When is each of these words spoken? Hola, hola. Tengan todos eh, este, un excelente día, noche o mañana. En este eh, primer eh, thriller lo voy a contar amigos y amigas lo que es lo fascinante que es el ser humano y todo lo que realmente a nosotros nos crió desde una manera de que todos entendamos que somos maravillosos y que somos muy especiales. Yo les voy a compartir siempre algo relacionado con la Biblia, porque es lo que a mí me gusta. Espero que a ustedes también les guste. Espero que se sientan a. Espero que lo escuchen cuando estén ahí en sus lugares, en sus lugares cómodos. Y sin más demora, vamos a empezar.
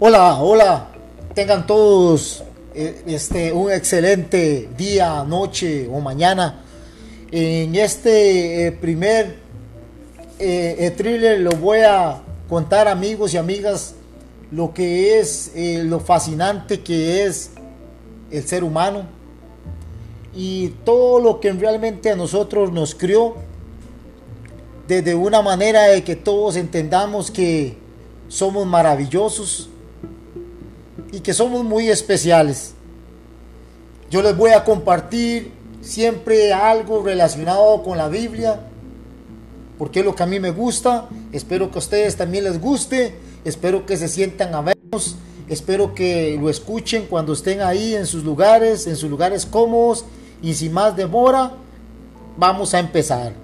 Hola, 0.00 0.42
hola. 0.42 0.88
Tengan 1.36 1.68
todos 1.68 2.42
eh, 2.74 3.04
este, 3.06 3.52
un 3.52 3.70
excelente 3.70 4.68
día, 4.76 5.22
noche 5.22 5.88
o 5.88 6.00
mañana. 6.00 6.64
En 7.30 7.76
este 7.76 8.66
eh, 8.66 8.72
primer 8.72 9.36
eh, 10.40 10.92
thriller 10.96 11.38
lo 11.38 11.52
voy 11.52 11.78
a 11.86 12.20
contar 12.48 12.88
amigos 12.88 13.34
y 13.34 13.36
amigas 13.36 13.94
lo 14.50 14.74
que 14.74 15.20
es 15.20 15.52
lo 15.54 16.00
fascinante 16.00 16.80
que 16.80 17.24
es 17.24 17.50
el 18.32 18.42
ser 18.48 18.64
humano 18.64 19.04
y 20.34 20.70
todo 20.84 21.20
lo 21.20 21.38
que 21.38 21.52
realmente 21.52 22.10
a 22.10 22.16
nosotros 22.16 22.72
nos 22.72 22.96
crió 22.96 23.36
desde 24.88 25.14
una 25.14 25.40
manera 25.40 25.84
de 25.84 26.02
que 26.02 26.16
todos 26.16 26.56
entendamos 26.56 27.30
que 27.30 27.76
somos 28.28 28.66
maravillosos 28.66 29.70
y 31.14 31.20
que 31.20 31.32
somos 31.32 31.64
muy 31.64 31.88
especiales. 31.88 32.74
Yo 34.10 34.20
les 34.20 34.36
voy 34.36 34.50
a 34.50 34.64
compartir 34.64 35.52
siempre 35.80 36.52
algo 36.52 37.04
relacionado 37.04 37.84
con 37.84 37.96
la 37.98 38.08
Biblia, 38.08 38.58
porque 39.78 40.00
es 40.00 40.04
lo 40.04 40.16
que 40.16 40.24
a 40.24 40.26
mí 40.26 40.40
me 40.40 40.50
gusta. 40.50 41.08
Espero 41.30 41.70
que 41.70 41.78
a 41.78 41.78
ustedes 41.78 42.16
también 42.16 42.44
les 42.44 42.60
guste. 42.60 43.14
Espero 43.44 43.86
que 43.86 43.96
se 43.96 44.08
sientan 44.08 44.54
a. 44.54 44.72
Espero 45.48 45.94
que 45.94 46.36
lo 46.40 46.50
escuchen 46.50 47.06
cuando 47.08 47.32
estén 47.32 47.60
ahí 47.60 47.94
en 47.94 48.06
sus 48.06 48.24
lugares, 48.24 48.88
en 48.88 48.96
sus 48.96 49.08
lugares 49.08 49.46
cómodos. 49.46 50.04
Y 50.42 50.54
sin 50.54 50.72
más 50.72 50.96
demora, 50.96 51.52
vamos 52.36 52.74
a 52.74 52.80
empezar. 52.80 53.43